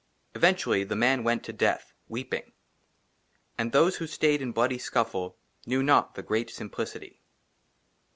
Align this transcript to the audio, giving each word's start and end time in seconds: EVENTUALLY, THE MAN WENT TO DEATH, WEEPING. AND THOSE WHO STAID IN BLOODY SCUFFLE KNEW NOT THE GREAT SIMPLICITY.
EVENTUALLY, 0.33 0.83
THE 0.85 0.95
MAN 0.95 1.23
WENT 1.23 1.43
TO 1.43 1.53
DEATH, 1.53 1.93
WEEPING. 2.07 2.53
AND 3.55 3.71
THOSE 3.71 3.97
WHO 3.97 4.07
STAID 4.07 4.41
IN 4.41 4.51
BLOODY 4.51 4.79
SCUFFLE 4.79 5.37
KNEW 5.67 5.83
NOT 5.83 6.15
THE 6.15 6.23
GREAT 6.23 6.49
SIMPLICITY. 6.49 7.21